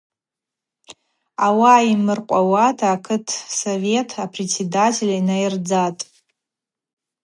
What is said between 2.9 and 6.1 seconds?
акытсовет апредседатель йнайырдзатӏ.